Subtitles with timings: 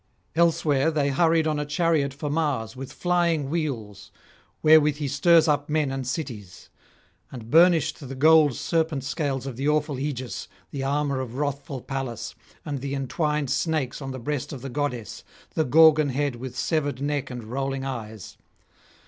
[0.35, 4.09] Elsewhere they hurried on a chariot for Mars with flying wheels,
[4.63, 6.69] wherewith he stirs up men and cities;
[7.31, 12.33] and burnished the golden serpent scales of the awful aegis, the armour of wrathful Pallas,
[12.65, 16.99] and the entwined snakes on the breast of the goddess, the Gorgon head with severed
[16.99, 18.37] neck and rolling eyes.